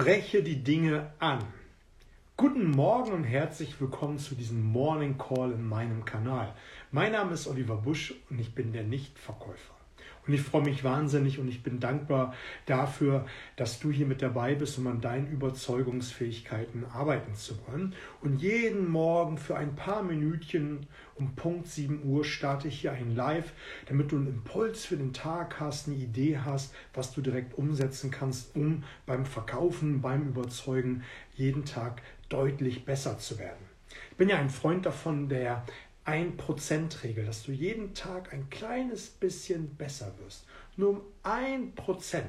Spreche 0.00 0.44
die 0.44 0.62
Dinge 0.62 1.10
an. 1.18 1.40
Guten 2.36 2.70
Morgen 2.70 3.10
und 3.10 3.24
herzlich 3.24 3.80
willkommen 3.80 4.20
zu 4.20 4.36
diesem 4.36 4.62
Morning 4.62 5.18
Call 5.18 5.50
in 5.50 5.68
meinem 5.68 6.04
Kanal. 6.04 6.54
Mein 6.92 7.10
Name 7.10 7.32
ist 7.32 7.48
Oliver 7.48 7.74
Busch 7.74 8.14
und 8.30 8.38
ich 8.38 8.54
bin 8.54 8.72
der 8.72 8.84
Nichtverkäufer. 8.84 9.74
Und 10.26 10.34
ich 10.34 10.42
freue 10.42 10.62
mich 10.62 10.84
wahnsinnig 10.84 11.38
und 11.38 11.48
ich 11.48 11.62
bin 11.62 11.80
dankbar 11.80 12.34
dafür, 12.66 13.26
dass 13.56 13.80
du 13.80 13.90
hier 13.90 14.06
mit 14.06 14.22
dabei 14.22 14.54
bist, 14.54 14.78
um 14.78 14.86
an 14.86 15.00
deinen 15.00 15.30
Überzeugungsfähigkeiten 15.30 16.84
arbeiten 16.92 17.34
zu 17.34 17.54
wollen. 17.66 17.94
Und 18.20 18.40
jeden 18.42 18.88
Morgen 18.90 19.38
für 19.38 19.56
ein 19.56 19.74
paar 19.74 20.02
Minütchen 20.02 20.86
um 21.14 21.34
Punkt 21.34 21.66
7 21.66 22.04
Uhr 22.04 22.24
starte 22.24 22.68
ich 22.68 22.80
hier 22.80 22.92
ein 22.92 23.14
Live, 23.14 23.52
damit 23.86 24.12
du 24.12 24.16
einen 24.16 24.28
Impuls 24.28 24.84
für 24.84 24.96
den 24.96 25.12
Tag 25.12 25.58
hast, 25.60 25.88
eine 25.88 25.96
Idee 25.96 26.38
hast, 26.38 26.74
was 26.94 27.12
du 27.12 27.20
direkt 27.20 27.58
umsetzen 27.58 28.10
kannst, 28.10 28.54
um 28.54 28.84
beim 29.06 29.24
Verkaufen, 29.24 30.00
beim 30.00 30.28
Überzeugen 30.28 31.02
jeden 31.34 31.64
Tag 31.64 32.02
deutlich 32.28 32.84
besser 32.84 33.18
zu 33.18 33.38
werden. 33.38 33.66
Ich 34.10 34.16
bin 34.16 34.28
ja 34.28 34.36
ein 34.36 34.50
Freund 34.50 34.84
davon, 34.84 35.28
der 35.28 35.64
1%-Regel, 36.08 37.26
dass 37.26 37.42
du 37.42 37.52
jeden 37.52 37.92
Tag 37.94 38.32
ein 38.32 38.48
kleines 38.48 39.08
bisschen 39.08 39.76
besser 39.76 40.14
wirst. 40.22 40.46
Nur 40.76 40.90
um 40.90 41.00
1%. 41.22 42.22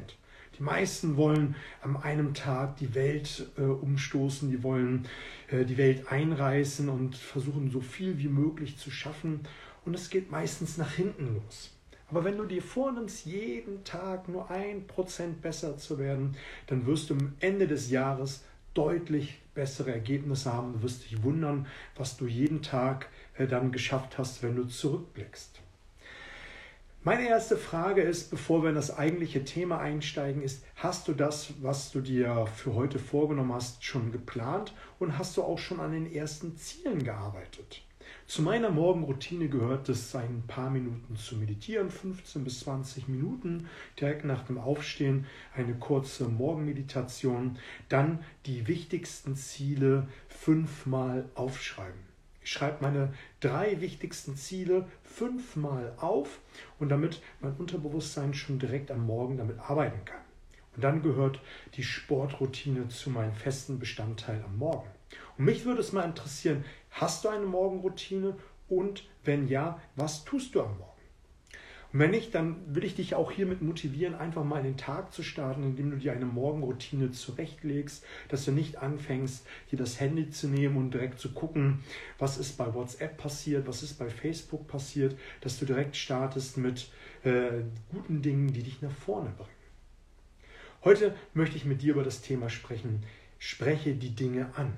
Die 0.58 0.64
meisten 0.64 1.16
wollen 1.16 1.56
am 1.82 1.96
einem 1.96 2.34
Tag 2.34 2.76
die 2.78 2.94
Welt 2.94 3.48
äh, 3.58 3.62
umstoßen, 3.62 4.52
die 4.52 4.62
wollen 4.62 5.08
äh, 5.50 5.64
die 5.64 5.78
Welt 5.78 6.12
einreißen 6.12 6.90
und 6.90 7.16
versuchen 7.16 7.72
so 7.72 7.80
viel 7.80 8.18
wie 8.18 8.28
möglich 8.28 8.78
zu 8.78 8.92
schaffen. 8.92 9.42
Und 9.86 9.94
es 9.94 10.10
geht 10.10 10.30
meistens 10.30 10.78
nach 10.78 10.92
hinten 10.92 11.36
los. 11.36 11.72
Aber 12.10 12.26
wenn 12.26 12.38
du 12.38 12.46
dir 12.46 12.62
vornimmst, 12.62 13.26
jeden 13.26 13.84
Tag 13.86 14.28
nur 14.28 14.52
ein 14.52 14.88
Prozent 14.88 15.42
besser 15.42 15.78
zu 15.78 15.98
werden, 16.00 16.36
dann 16.68 16.86
wirst 16.86 17.10
du 17.10 17.14
am 17.14 17.34
Ende 17.40 17.68
des 17.68 17.90
Jahres 17.90 18.44
deutlich 18.74 19.40
bessere 19.54 19.92
Ergebnisse 19.92 20.52
haben. 20.52 20.74
Du 20.74 20.84
wirst 20.84 21.04
dich 21.04 21.24
wundern, 21.24 21.68
was 21.96 22.18
du 22.18 22.28
jeden 22.28 22.62
Tag 22.62 23.10
dann 23.48 23.72
geschafft 23.72 24.18
hast, 24.18 24.44
wenn 24.44 24.56
du 24.56 24.66
zurückblickst. 24.66 25.62
Meine 27.02 27.30
erste 27.30 27.56
Frage 27.56 28.02
ist, 28.02 28.30
bevor 28.30 28.62
wir 28.62 28.70
in 28.70 28.76
das 28.76 28.98
eigentliche 28.98 29.46
Thema 29.46 29.80
einsteigen, 29.80 30.42
ist, 30.42 30.66
hast 30.76 31.08
du 31.08 31.14
das, 31.14 31.54
was 31.62 31.92
du 31.92 32.02
dir 32.02 32.46
für 32.48 32.76
heute 32.76 33.00
vorgenommen 33.00 33.54
hast, 33.54 33.86
schon 33.86 34.12
geplant 34.12 34.74
und 35.00 35.18
hast 35.18 35.38
du 35.38 35.44
auch 35.44 35.60
schon 35.60 35.80
an 35.80 35.94
den 35.94 36.12
ersten 36.12 36.58
Zielen 36.58 37.02
gearbeitet? 37.02 37.84
Zu 38.28 38.42
meiner 38.42 38.70
Morgenroutine 38.70 39.48
gehört 39.48 39.88
es, 39.88 40.14
ein 40.14 40.44
paar 40.46 40.70
Minuten 40.70 41.16
zu 41.16 41.38
meditieren, 41.38 41.90
15 41.90 42.44
bis 42.44 42.60
20 42.60 43.08
Minuten, 43.08 43.68
direkt 44.00 44.26
nach 44.26 44.44
dem 44.44 44.58
Aufstehen 44.58 45.26
eine 45.56 45.76
kurze 45.76 46.28
Morgenmeditation, 46.28 47.58
dann 47.88 48.20
die 48.46 48.68
wichtigsten 48.68 49.36
Ziele 49.36 50.08
fünfmal 50.28 51.30
aufschreiben. 51.34 52.09
Ich 52.50 52.54
schreibe 52.54 52.82
meine 52.82 53.14
drei 53.42 53.80
wichtigsten 53.80 54.36
Ziele 54.36 54.88
fünfmal 55.04 55.94
auf 55.98 56.40
und 56.80 56.90
damit 56.90 57.22
mein 57.42 57.54
Unterbewusstsein 57.54 58.34
schon 58.34 58.58
direkt 58.58 58.90
am 58.90 59.06
Morgen 59.06 59.38
damit 59.38 59.60
arbeiten 59.60 60.04
kann. 60.04 60.24
Und 60.76 60.84
dann 60.84 61.04
gehört 61.04 61.40
die 61.76 61.84
Sportroutine 61.84 62.88
zu 62.88 63.12
meinem 63.12 63.36
festen 63.36 63.78
Bestandteil 63.78 64.44
am 64.44 64.58
Morgen. 64.58 64.90
Und 65.38 65.46
mich 65.46 65.64
würde 65.64 65.82
es 65.82 65.94
mal 65.94 66.06
interessieren, 66.06 66.66
hast 66.90 67.24
du 67.24 67.30
eine 67.30 67.46
Morgenroutine 67.46 68.36
und 68.68 69.08
wenn 69.24 69.48
ja, 69.48 69.80
was 69.96 70.26
tust 70.26 70.56
du 70.56 70.64
am 70.64 70.76
Morgen? 70.80 70.99
Und 71.92 72.00
wenn 72.00 72.12
nicht, 72.12 72.36
dann 72.36 72.76
will 72.76 72.84
ich 72.84 72.96
dich 72.96 73.16
auch 73.16 73.32
hiermit 73.32 73.62
motivieren, 73.62 74.14
einfach 74.14 74.44
mal 74.44 74.60
in 74.60 74.66
den 74.66 74.78
Tag 74.78 75.12
zu 75.12 75.24
starten, 75.24 75.64
indem 75.64 75.90
du 75.90 75.98
dir 75.98 76.14
eine 76.14 76.26
Morgenroutine 76.26 77.12
zurechtlegst, 77.12 78.06
dass 78.28 78.46
du 78.46 78.52
nicht 78.52 78.78
anfängst, 78.78 79.46
dir 79.72 79.78
das 79.80 80.00
Handy 80.00 80.30
zu 80.30 80.48
nehmen 80.48 80.78
und 80.78 80.94
direkt 80.94 81.20
zu 81.20 81.34
gucken, 81.34 81.80
was 82.20 82.38
ist 82.38 82.58
bei 82.58 82.74
WhatsApp 82.74 83.18
passiert, 83.18 83.68
was 83.68 83.82
ist 83.82 83.98
bei 83.98 84.10
Facebook 84.10 84.68
passiert, 84.68 85.18
dass 85.42 85.58
du 85.58 85.66
direkt 85.66 85.96
startest 85.96 86.58
mit 86.58 86.92
äh, 87.24 87.64
guten 87.92 88.22
Dingen, 88.22 88.54
die 88.54 88.64
dich 88.64 88.82
nach 88.82 88.92
vorne 88.92 89.32
bringen. 89.36 89.50
Heute 90.84 91.16
möchte 91.34 91.58
ich 91.58 91.66
mit 91.66 91.82
dir 91.82 91.94
über 91.94 92.04
das 92.04 92.22
Thema 92.22 92.50
sprechen. 92.50 93.04
Spreche 93.40 93.96
die 93.96 94.16
Dinge 94.16 94.50
an. 94.56 94.74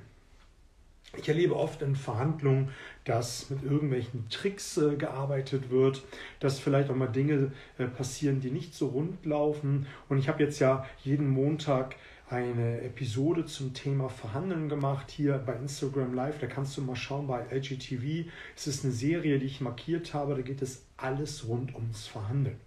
Ich 1.18 1.28
erlebe 1.28 1.58
oft 1.58 1.82
in 1.82 1.96
Verhandlungen, 1.96 2.70
dass 3.04 3.50
mit 3.50 3.64
irgendwelchen 3.64 4.30
Tricks 4.30 4.78
äh, 4.78 4.96
gearbeitet 4.96 5.70
wird, 5.70 6.04
dass 6.40 6.60
vielleicht 6.60 6.90
auch 6.90 6.96
mal 6.96 7.08
Dinge 7.08 7.52
äh, 7.78 7.86
passieren, 7.86 8.40
die 8.40 8.52
nicht 8.52 8.74
so 8.74 8.88
rund 8.88 9.26
laufen. 9.26 9.88
Und 10.08 10.20
ich 10.20 10.30
habe 10.30 10.42
jetzt 10.42 10.60
ja 10.60 10.86
jeden 11.04 11.30
Montag 11.30 11.96
eine 12.30 12.80
Episode 12.82 13.46
zum 13.46 13.74
Thema 13.74 14.08
Verhandeln 14.08 14.70
gemacht 14.70 15.12
hier 15.12 15.38
bei 15.38 15.54
Instagram 15.54 16.14
Live. 16.14 16.40
Da 16.40 16.48
kannst 16.48 16.78
du 16.78 16.82
mal 16.82 16.96
schauen 16.96 17.28
bei 17.28 17.44
LGTV. 17.52 18.30
Es 18.56 18.68
ist 18.68 18.86
eine 18.86 18.94
Serie, 18.94 19.38
die 19.38 19.48
ich 19.48 19.60
markiert 19.60 20.14
habe. 20.14 20.36
Da 20.36 20.42
geht 20.42 20.62
es 20.62 20.86
alles 20.96 21.46
rund 21.46 21.76
ums 21.76 22.08
Verhandeln. 22.08 22.58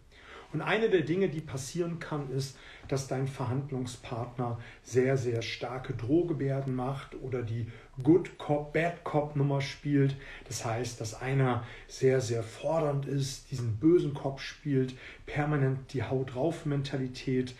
Und 0.55 0.63
eine 0.63 0.89
der 0.89 1.01
Dinge, 1.01 1.29
die 1.29 1.41
passieren 1.41 1.99
kann, 1.99 2.31
ist, 2.31 2.57
dass 2.87 3.09
dein 3.09 3.27
Verhandlungspartner 3.27 4.61
sehr, 4.85 5.17
sehr 5.17 5.43
starke 5.43 5.95
Drohgebärden 5.95 6.75
macht 6.77 7.17
oder 7.21 7.43
die 7.43 7.67
Good 8.03 8.39
Cop, 8.39 8.73
Bad 8.73 9.03
Cop 9.03 9.35
Nummer 9.35 9.61
spielt. 9.61 10.15
Das 10.47 10.65
heißt, 10.65 11.01
dass 11.01 11.21
einer 11.21 11.65
sehr, 11.89 12.21
sehr 12.21 12.45
fordernd 12.45 13.05
ist, 13.05 13.51
diesen 13.51 13.79
bösen 13.79 14.15
Cop 14.15 14.39
spielt, 14.39 14.95
permanent 15.27 15.93
die 15.93 16.05
Haut 16.05 16.37
drauf 16.37 16.67
Mentalität 16.67 17.57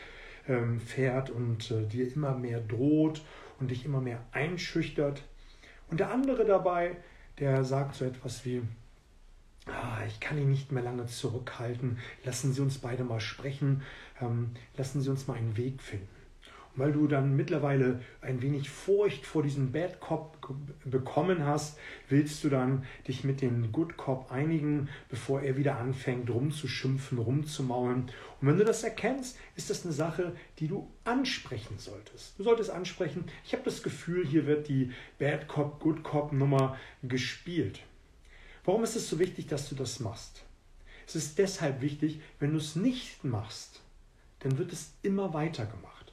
ähm, 0.47 0.79
fährt 0.79 1.31
und 1.31 1.73
äh, 1.73 1.87
dir 1.87 2.15
immer 2.15 2.37
mehr 2.37 2.61
droht 2.61 3.23
und 3.59 3.73
dich 3.73 3.85
immer 3.85 4.01
mehr 4.01 4.21
einschüchtert. 4.31 5.25
Und 5.91 5.99
der 5.99 6.13
andere 6.13 6.45
dabei, 6.45 6.97
der 7.41 7.65
sagt 7.65 7.97
so 7.97 8.05
etwas 8.05 8.45
wie, 8.45 8.63
ah, 9.67 10.05
ich 10.07 10.21
kann 10.21 10.39
ihn 10.39 10.51
nicht 10.51 10.73
mehr 10.73 10.83
lange 10.83 11.07
zurückhalten, 11.07 11.99
lassen 12.25 12.53
Sie 12.53 12.61
uns 12.61 12.79
beide 12.79 13.05
mal 13.05 13.21
sprechen, 13.21 13.83
ähm, 14.21 14.51
lassen 14.77 15.01
Sie 15.01 15.11
uns 15.11 15.27
mal 15.27 15.37
einen 15.37 15.57
Weg 15.57 15.83
finden. 15.83 16.09
Und 16.75 16.83
weil 16.83 16.93
du 16.93 17.07
dann 17.07 17.37
mittlerweile 17.37 18.01
ein 18.21 18.43
wenig 18.43 18.69
Furcht 18.69 19.25
vor 19.25 19.43
diesem 19.43 19.71
Bad 19.73 20.01
Cop 20.01 20.39
bekommen 20.85 21.45
hast, 21.47 21.79
willst 22.09 22.43
du 22.43 22.49
dann 22.49 22.85
dich 23.07 23.25
mit 23.25 23.43
dem 23.43 23.71
Good 23.71 23.97
Cop 23.97 24.31
einigen, 24.31 24.89
bevor 25.09 25.41
er 25.43 25.57
wieder 25.57 25.79
anfängt 25.79 26.31
rumzuschimpfen, 26.31 27.19
rumzumaulen. 27.19 28.11
Und 28.41 28.49
wenn 28.49 28.59
du 28.59 28.65
das 28.65 28.83
erkennst, 28.83 29.39
ist 29.57 29.71
das 29.71 29.85
eine 29.85 29.95
Sache, 29.95 30.35
die 30.59 30.69
du 30.69 30.91
ansprechen 31.05 31.79
solltest. 31.79 32.39
Du 32.39 32.43
solltest 32.43 32.71
ansprechen, 32.71 33.25
ich 33.45 33.53
habe 33.53 33.65
das 33.65 33.83
Gefühl, 33.83 34.27
hier 34.27 34.47
wird 34.47 34.69
die 34.69 34.91
Bad 35.19 35.47
Cop, 35.49 35.81
Good 35.81 36.03
Cop 36.03 36.33
Nummer 36.33 36.77
gespielt. 37.03 37.81
Warum 38.65 38.83
ist 38.83 38.97
es 38.97 39.09
so 39.09 39.19
wichtig, 39.19 39.47
dass 39.47 39.69
du 39.69 39.75
das 39.75 40.01
machst? 40.01 40.43
Es 41.07 41.15
ist 41.15 41.39
deshalb 41.39 41.83
wichtig, 41.83 42.21
wenn 42.39 42.53
du 42.53 42.57
es 42.57 42.77
nicht 42.77 43.23
machst, 43.23 43.81
dann 44.41 44.57
wird 44.57 44.73
es 44.73 44.93
immer 45.03 45.35
weiter 45.35 45.67
gemacht. 45.67 46.13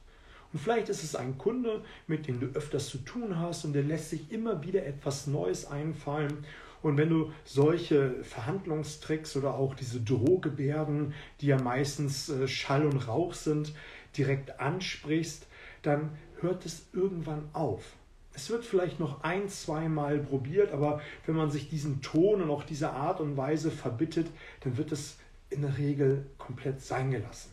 Und 0.52 0.60
vielleicht 0.60 0.90
ist 0.90 1.04
es 1.04 1.16
ein 1.16 1.38
Kunde, 1.38 1.82
mit 2.08 2.28
dem 2.28 2.42
du 2.42 2.48
öfters 2.48 2.90
zu 2.90 2.98
tun 3.00 3.40
hast 3.40 3.64
und 3.64 3.72
der 3.72 3.84
lässt 3.84 4.10
sich 4.10 4.32
immer 4.32 4.64
wieder 4.64 4.86
etwas 4.86 5.28
Neues 5.28 5.66
einfallen. 5.66 6.46
Und 6.82 6.98
wenn 6.98 7.10
du 7.10 7.32
solche 7.46 8.22
Verhandlungstricks 8.24 9.38
oder 9.38 9.54
auch 9.54 9.74
diese 9.76 10.02
Drohgebärden, 10.02 11.14
die 11.40 11.48
ja 11.48 11.62
meistens 11.62 12.28
äh, 12.28 12.50
Schall 12.50 12.86
und 12.86 13.08
Rauch 13.08 13.34
sind, 13.34 13.74
direkt 14.18 14.60
ansprichst, 14.60 15.48
dann 15.84 16.18
hört 16.42 16.66
es 16.66 16.88
irgendwann 16.92 17.48
auf. 17.54 17.96
Es 18.34 18.50
wird 18.50 18.64
vielleicht 18.64 19.00
noch 19.00 19.24
ein, 19.24 19.50
zweimal 19.50 20.20
probiert, 20.20 20.72
aber 20.72 21.02
wenn 21.26 21.36
man 21.36 21.52
sich 21.52 21.70
diesen 21.70 22.02
Ton 22.02 22.42
und 22.42 22.50
auch 22.50 22.64
diese 22.64 22.92
Art 22.92 23.20
und 23.20 23.36
Weise 23.36 23.72
verbittet, 23.72 24.28
dann 24.62 24.78
wird 24.78 24.92
es 24.92 25.18
in 25.50 25.62
der 25.62 25.78
Regel 25.78 26.26
komplett 26.38 26.82
sein 26.82 27.12
gelassen. 27.12 27.52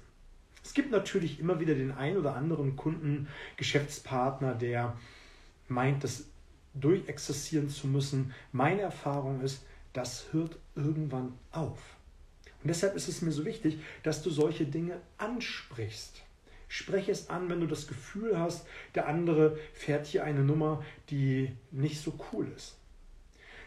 Es 0.62 0.74
gibt 0.74 0.90
natürlich 0.90 1.40
immer 1.40 1.60
wieder 1.60 1.74
den 1.74 1.92
ein 1.92 2.16
oder 2.16 2.36
anderen 2.36 2.76
Kunden, 2.76 3.28
Geschäftspartner, 3.56 4.54
der 4.54 4.96
meint, 5.66 6.04
das 6.04 6.26
durchexerzieren 6.74 7.68
zu 7.68 7.88
müssen. 7.88 8.32
Meine 8.52 8.82
Erfahrung 8.82 9.40
ist, 9.40 9.64
das 9.92 10.26
hört 10.32 10.58
irgendwann 10.76 11.32
auf. 11.50 11.78
Und 12.62 12.68
deshalb 12.68 12.94
ist 12.96 13.08
es 13.08 13.22
mir 13.22 13.32
so 13.32 13.44
wichtig, 13.44 13.78
dass 14.02 14.22
du 14.22 14.30
solche 14.30 14.66
Dinge 14.66 15.00
ansprichst. 15.16 16.22
Spreche 16.68 17.10
es 17.10 17.30
an, 17.30 17.48
wenn 17.48 17.60
du 17.60 17.66
das 17.66 17.86
Gefühl 17.86 18.38
hast, 18.38 18.66
der 18.94 19.08
andere 19.08 19.58
fährt 19.72 20.06
hier 20.06 20.24
eine 20.24 20.44
Nummer, 20.44 20.84
die 21.10 21.50
nicht 21.70 22.00
so 22.00 22.12
cool 22.32 22.46
ist. 22.54 22.76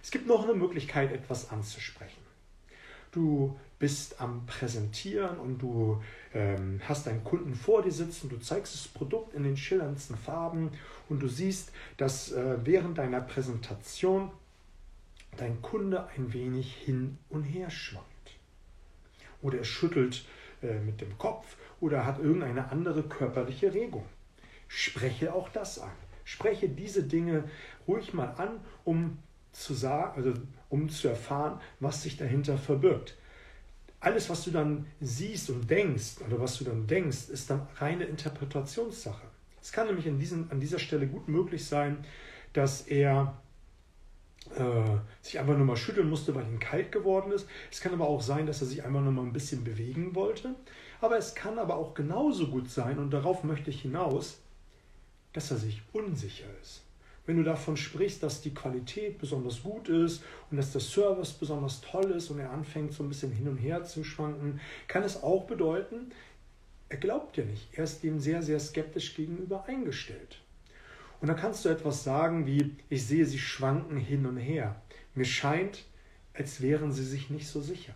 Es 0.03 0.11
gibt 0.11 0.27
noch 0.27 0.43
eine 0.43 0.53
Möglichkeit, 0.53 1.11
etwas 1.11 1.49
anzusprechen. 1.49 2.21
Du 3.11 3.59
bist 3.77 4.21
am 4.21 4.45
Präsentieren 4.45 5.37
und 5.37 5.57
du 5.57 6.01
ähm, 6.33 6.79
hast 6.87 7.07
deinen 7.07 7.23
Kunden 7.23 7.55
vor 7.55 7.81
dir 7.81 7.91
sitzen, 7.91 8.29
du 8.29 8.37
zeigst 8.37 8.73
das 8.73 8.87
Produkt 8.87 9.33
in 9.33 9.43
den 9.43 9.57
schillerndsten 9.57 10.15
Farben 10.15 10.71
und 11.09 11.19
du 11.19 11.27
siehst, 11.27 11.71
dass 11.97 12.31
äh, 12.31 12.57
während 12.63 12.99
deiner 12.99 13.19
Präsentation 13.19 14.31
dein 15.37 15.61
Kunde 15.61 16.07
ein 16.15 16.31
wenig 16.31 16.73
hin 16.73 17.17
und 17.29 17.43
her 17.43 17.69
schwankt. 17.69 18.07
Oder 19.41 19.57
er 19.59 19.65
schüttelt 19.65 20.25
äh, 20.61 20.79
mit 20.79 21.01
dem 21.01 21.17
Kopf 21.17 21.57
oder 21.81 22.05
hat 22.05 22.19
irgendeine 22.19 22.71
andere 22.71 23.03
körperliche 23.03 23.73
Regung. 23.73 24.05
spreche 24.67 25.33
auch 25.33 25.49
das 25.49 25.79
an. 25.79 25.91
Spreche 26.23 26.69
diese 26.69 27.03
Dinge 27.03 27.43
ruhig 27.87 28.13
mal 28.13 28.29
an, 28.37 28.61
um 28.85 29.17
zu 29.51 29.73
sagen, 29.73 30.13
also 30.15 30.33
um 30.69 30.87
zu 30.87 31.09
erfahren, 31.09 31.59
was 31.81 32.03
sich 32.03 32.15
dahinter 32.15 32.57
verbirgt. 32.57 33.17
Alles, 33.99 34.29
was 34.29 34.45
du 34.45 34.51
dann 34.51 34.85
siehst 35.01 35.49
und 35.49 35.69
denkst, 35.69 36.21
oder 36.25 36.39
was 36.39 36.57
du 36.57 36.63
dann 36.63 36.87
denkst, 36.87 37.29
ist 37.29 37.49
dann 37.49 37.67
reine 37.75 38.05
Interpretationssache. 38.05 39.27
Es 39.61 39.71
kann 39.71 39.87
nämlich 39.87 40.07
an, 40.07 40.17
diesen, 40.17 40.49
an 40.49 40.59
dieser 40.59 40.79
Stelle 40.79 41.07
gut 41.07 41.27
möglich 41.27 41.65
sein, 41.65 41.97
dass 42.53 42.81
er 42.81 43.37
sich 45.21 45.39
einfach 45.39 45.57
nur 45.57 45.65
mal 45.65 45.77
schütteln 45.77 46.09
musste, 46.09 46.35
weil 46.35 46.45
ihm 46.45 46.59
kalt 46.59 46.91
geworden 46.91 47.31
ist. 47.31 47.47
Es 47.71 47.81
kann 47.81 47.93
aber 47.93 48.07
auch 48.07 48.21
sein, 48.21 48.45
dass 48.45 48.61
er 48.61 48.67
sich 48.67 48.83
einfach 48.83 49.01
nur 49.01 49.11
mal 49.11 49.23
ein 49.23 49.33
bisschen 49.33 49.63
bewegen 49.63 50.13
wollte. 50.15 50.55
Aber 50.99 51.17
es 51.17 51.33
kann 51.33 51.57
aber 51.57 51.77
auch 51.77 51.93
genauso 51.93 52.47
gut 52.47 52.69
sein, 52.69 52.99
und 52.99 53.11
darauf 53.11 53.43
möchte 53.43 53.69
ich 53.69 53.81
hinaus, 53.81 54.39
dass 55.33 55.51
er 55.51 55.57
sich 55.57 55.81
unsicher 55.93 56.47
ist. 56.61 56.83
Wenn 57.25 57.37
du 57.37 57.43
davon 57.43 57.77
sprichst, 57.77 58.21
dass 58.23 58.41
die 58.41 58.53
Qualität 58.53 59.19
besonders 59.19 59.63
gut 59.63 59.89
ist 59.89 60.23
und 60.49 60.57
dass 60.57 60.71
der 60.71 60.81
Service 60.81 61.31
besonders 61.33 61.81
toll 61.81 62.11
ist 62.11 62.29
und 62.29 62.39
er 62.39 62.51
anfängt 62.51 62.93
so 62.93 63.03
ein 63.03 63.09
bisschen 63.09 63.31
hin 63.31 63.47
und 63.47 63.57
her 63.57 63.83
zu 63.83 64.03
schwanken, 64.03 64.59
kann 64.87 65.03
es 65.03 65.21
auch 65.23 65.45
bedeuten, 65.45 66.11
er 66.89 66.97
glaubt 66.97 67.37
dir 67.37 67.45
nicht. 67.45 67.69
Er 67.73 67.85
ist 67.85 68.03
dem 68.03 68.19
sehr, 68.19 68.41
sehr 68.41 68.59
skeptisch 68.59 69.15
gegenüber 69.15 69.65
eingestellt. 69.65 70.41
Und 71.21 71.27
dann 71.27 71.37
kannst 71.37 71.63
du 71.63 71.69
etwas 71.69 72.03
sagen 72.03 72.47
wie, 72.47 72.75
ich 72.89 73.05
sehe, 73.05 73.25
sie 73.25 73.37
schwanken 73.37 73.97
hin 73.97 74.25
und 74.25 74.37
her. 74.37 74.81
Mir 75.13 75.25
scheint, 75.25 75.85
als 76.33 76.61
wären 76.61 76.91
sie 76.91 77.05
sich 77.05 77.29
nicht 77.29 77.47
so 77.47 77.61
sicher. 77.61 77.93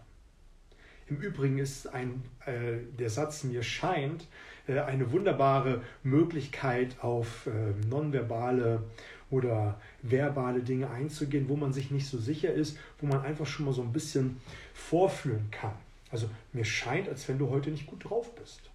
Im 1.08 1.18
Übrigen 1.18 1.58
ist 1.58 1.88
ein, 1.88 2.24
äh, 2.46 2.78
der 2.98 3.10
Satz 3.10 3.44
mir 3.44 3.64
scheint 3.64 4.28
äh, 4.68 4.80
eine 4.80 5.12
wunderbare 5.12 5.82
Möglichkeit, 6.04 6.98
auf 7.02 7.48
äh, 7.48 7.74
nonverbale 7.90 8.84
oder 9.32 9.80
verbale 10.04 10.62
Dinge 10.62 10.90
einzugehen, 10.92 11.50
wo 11.50 11.56
man 11.56 11.74
sich 11.74 11.90
nicht 11.90 12.08
so 12.08 12.20
sicher 12.20 12.54
ist, 12.54 12.78
wo 13.00 13.08
man 13.08 13.22
einfach 13.22 13.48
schon 13.48 13.66
mal 13.66 13.74
so 13.74 13.82
ein 13.82 13.94
bisschen 13.94 14.38
vorführen 14.74 15.50
kann. 15.50 15.74
Also 16.12 16.30
mir 16.54 16.66
scheint, 16.66 17.10
als 17.10 17.28
wenn 17.28 17.40
du 17.40 17.50
heute 17.50 17.72
nicht 17.72 17.88
gut 17.88 18.06
drauf 18.06 18.36
bist 18.36 18.70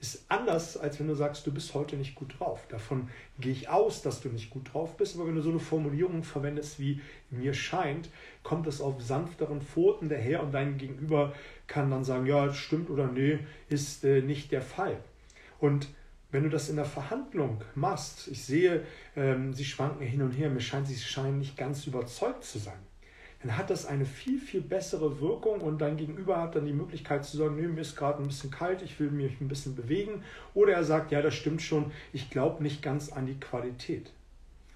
ist 0.00 0.24
anders, 0.28 0.76
als 0.76 1.00
wenn 1.00 1.08
du 1.08 1.14
sagst, 1.14 1.46
du 1.46 1.52
bist 1.52 1.74
heute 1.74 1.96
nicht 1.96 2.14
gut 2.14 2.38
drauf. 2.38 2.66
Davon 2.68 3.08
gehe 3.38 3.52
ich 3.52 3.68
aus, 3.68 4.02
dass 4.02 4.20
du 4.20 4.28
nicht 4.28 4.50
gut 4.50 4.72
drauf 4.72 4.96
bist, 4.96 5.16
aber 5.16 5.26
wenn 5.26 5.34
du 5.34 5.42
so 5.42 5.50
eine 5.50 5.58
Formulierung 5.58 6.22
verwendest 6.22 6.78
wie 6.78 7.00
mir 7.30 7.54
scheint, 7.54 8.10
kommt 8.42 8.66
es 8.66 8.80
auf 8.80 9.00
sanfteren 9.00 9.62
Pfoten 9.62 10.08
daher 10.08 10.42
und 10.42 10.52
dein 10.52 10.76
Gegenüber 10.76 11.34
kann 11.66 11.90
dann 11.90 12.04
sagen, 12.04 12.26
ja, 12.26 12.52
stimmt 12.52 12.90
oder 12.90 13.06
nee, 13.06 13.38
ist 13.68 14.04
äh, 14.04 14.20
nicht 14.20 14.52
der 14.52 14.62
Fall. 14.62 14.98
Und 15.58 15.88
wenn 16.30 16.42
du 16.42 16.50
das 16.50 16.68
in 16.68 16.76
der 16.76 16.84
Verhandlung 16.84 17.62
machst, 17.74 18.28
ich 18.28 18.44
sehe, 18.44 18.84
ähm, 19.16 19.54
sie 19.54 19.64
schwanken 19.64 20.06
hin 20.06 20.22
und 20.22 20.32
her, 20.32 20.50
mir 20.50 20.60
scheint, 20.60 20.86
sie 20.86 20.96
scheinen 20.96 21.38
nicht 21.38 21.56
ganz 21.56 21.86
überzeugt 21.86 22.44
zu 22.44 22.58
sein 22.58 22.78
dann 23.42 23.56
hat 23.56 23.70
das 23.70 23.86
eine 23.86 24.06
viel, 24.06 24.38
viel 24.40 24.60
bessere 24.60 25.20
Wirkung 25.20 25.60
und 25.60 25.78
dein 25.78 25.96
Gegenüber 25.96 26.40
hat 26.40 26.56
dann 26.56 26.66
die 26.66 26.72
Möglichkeit 26.72 27.24
zu 27.24 27.36
sagen, 27.36 27.56
nee, 27.56 27.66
mir 27.66 27.82
ist 27.82 27.96
gerade 27.96 28.22
ein 28.22 28.28
bisschen 28.28 28.50
kalt, 28.50 28.82
ich 28.82 28.98
will 28.98 29.10
mich 29.10 29.40
ein 29.40 29.48
bisschen 29.48 29.76
bewegen. 29.76 30.22
Oder 30.54 30.72
er 30.72 30.84
sagt, 30.84 31.12
ja, 31.12 31.20
das 31.20 31.34
stimmt 31.34 31.62
schon, 31.62 31.92
ich 32.12 32.30
glaube 32.30 32.62
nicht 32.62 32.82
ganz 32.82 33.12
an 33.12 33.26
die 33.26 33.38
Qualität. 33.38 34.12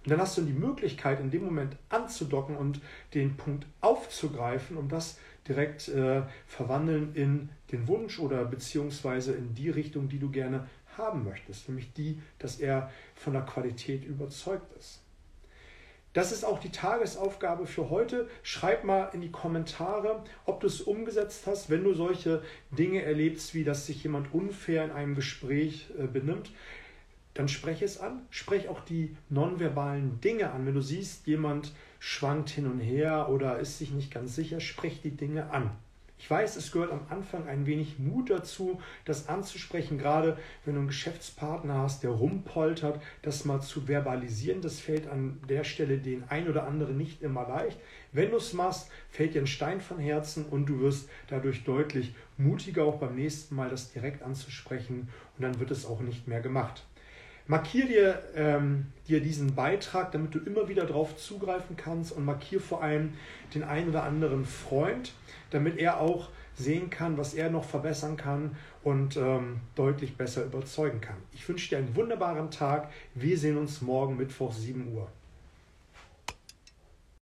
Und 0.05 0.13
dann 0.13 0.21
hast 0.21 0.39
du 0.39 0.43
die 0.43 0.53
Möglichkeit, 0.53 1.21
in 1.21 1.31
dem 1.31 1.45
Moment 1.45 1.77
anzudocken 1.89 2.57
und 2.57 2.81
den 3.15 3.37
Punkt 3.37 3.67
aufzugreifen, 3.81 4.77
um 4.77 4.89
das 4.89 5.19
direkt 5.47 5.89
äh, 5.89 6.23
verwandeln 6.47 7.15
in 7.15 7.51
den 7.73 7.87
Wunsch 7.89 8.19
oder 8.19 8.45
beziehungsweise 8.45 9.33
in 9.33 9.55
die 9.55 9.71
Richtung, 9.71 10.09
die 10.09 10.19
du 10.19 10.31
gerne 10.31 10.69
haben 10.97 11.25
möchtest, 11.25 11.69
nämlich 11.69 11.93
die, 11.93 12.21
dass 12.39 12.61
er 12.61 12.91
von 13.15 13.33
der 13.33 13.43
Qualität 13.43 14.05
überzeugt 14.05 14.73
ist. 14.79 15.03
Das 16.13 16.33
ist 16.33 16.45
auch 16.45 16.59
die 16.59 16.73
Tagesaufgabe 16.73 17.67
für 17.67 17.89
heute. 17.89 18.29
Schreib 18.43 18.83
mal 18.83 19.11
in 19.13 19.21
die 19.21 19.31
Kommentare, 19.31 20.25
ob 20.45 20.61
du 20.61 20.67
es 20.67 20.81
umgesetzt 20.81 21.47
hast, 21.47 21.71
wenn 21.71 21.85
du 21.85 21.95
solche 21.95 22.43
Dinge 22.73 23.03
erlebst, 23.03 23.55
wie 23.55 23.63
dass 23.63 23.87
sich 23.87 24.03
jemand 24.03 24.35
unfair 24.35 24.85
in 24.85 24.91
einem 24.91 25.15
Gespräch 25.15 25.89
äh, 25.99 26.07
benimmt. 26.09 26.51
Dann 27.35 27.47
spreche 27.47 27.85
es 27.85 28.01
an, 28.01 28.27
spreche 28.31 28.71
auch 28.71 28.81
die 28.81 29.17
nonverbalen 29.29 30.21
Dinge 30.21 30.51
an. 30.51 30.67
Wenn 30.67 30.75
du 30.75 30.81
siehst, 30.81 31.29
jemand 31.29 31.73
schwankt 32.01 32.51
hin 32.51 32.67
und 32.67 32.81
her 32.81 33.29
oder 33.29 33.61
ist 33.61 33.79
sich 33.79 33.93
nicht 33.93 34.13
ganz 34.13 34.35
sicher, 34.35 34.59
sprech 34.59 35.01
die 35.01 35.17
Dinge 35.17 35.51
an. 35.51 35.71
Ich 36.21 36.31
weiß, 36.31 36.57
es 36.57 36.71
gehört 36.71 36.93
am 36.93 37.07
Anfang 37.09 37.49
ein 37.49 37.65
wenig 37.65 37.99
Mut 37.99 38.29
dazu, 38.29 38.79
das 39.07 39.31
anzusprechen, 39.31 39.97
gerade 39.97 40.37
wenn 40.67 40.75
du 40.75 40.81
einen 40.81 40.89
Geschäftspartner 40.89 41.79
hast, 41.79 42.03
der 42.03 42.11
rumpoltert, 42.11 43.01
das 43.23 43.47
mal 43.47 43.63
zu 43.63 43.89
verbalisieren. 43.89 44.61
Das 44.61 44.81
fällt 44.81 45.09
an 45.09 45.41
der 45.49 45.65
Stelle 45.65 45.97
den 45.97 46.25
ein 46.29 46.47
oder 46.47 46.67
anderen 46.67 46.99
nicht 46.99 47.23
immer 47.23 47.49
leicht. 47.49 47.81
Wenn 48.13 48.33
du 48.33 48.37
es 48.37 48.53
machst, 48.53 48.91
fällt 49.09 49.33
dir 49.33 49.41
ein 49.41 49.47
Stein 49.47 49.81
von 49.81 49.99
Herzen 49.99 50.45
und 50.45 50.67
du 50.67 50.81
wirst 50.81 51.09
dadurch 51.29 51.65
deutlich 51.65 52.15
mutiger, 52.37 52.85
auch 52.85 52.99
beim 52.99 53.17
nächsten 53.17 53.55
Mal 53.55 53.71
das 53.71 53.91
direkt 53.91 54.23
anzusprechen 54.23 55.09
und 55.39 55.43
dann 55.43 55.59
wird 55.59 55.71
es 55.71 55.87
auch 55.87 56.01
nicht 56.01 56.29
mehr 56.29 56.43
gemacht. 56.43 56.85
Markier 57.51 57.87
dir, 57.87 58.23
ähm, 58.37 58.87
dir 59.09 59.21
diesen 59.21 59.57
Beitrag, 59.57 60.13
damit 60.13 60.33
du 60.33 60.39
immer 60.39 60.69
wieder 60.69 60.87
darauf 60.87 61.17
zugreifen 61.17 61.77
kannst 61.77 62.13
und 62.13 62.25
markier 62.25 62.61
vor 62.61 62.81
allem 62.81 63.15
den 63.53 63.65
einen 63.65 63.89
oder 63.89 64.05
anderen 64.05 64.45
Freund, 64.45 65.15
damit 65.51 65.77
er 65.77 65.99
auch 65.99 66.29
sehen 66.55 66.91
kann, 66.91 67.19
was 67.19 67.35
er 67.35 67.51
noch 67.51 67.65
verbessern 67.65 68.17
kann 68.17 68.57
und 68.85 69.17
ähm, 69.17 69.63
deutlich 69.75 70.17
besser 70.17 70.45
überzeugen 70.45 71.01
kann. 71.01 71.17
Ich 71.33 71.49
wünsche 71.49 71.71
dir 71.71 71.79
einen 71.79 71.97
wunderbaren 71.97 72.53
Tag. 72.53 72.93
Wir 73.17 73.37
sehen 73.37 73.57
uns 73.57 73.81
morgen 73.81 74.17
Mittwoch 74.17 74.53
7 74.53 74.95
Uhr. 74.95 75.11